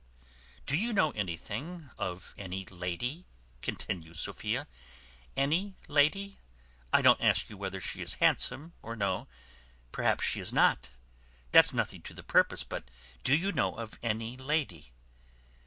[0.65, 3.27] "Do you know anything of any lady?"
[3.61, 4.65] continues Sophia,
[5.37, 6.39] "any lady?
[6.91, 9.27] I don't ask you whether she is handsome or no;
[9.91, 10.89] perhaps she is not;
[11.51, 12.89] that's nothing to the purpose; but
[13.23, 14.91] do you know of any lady?"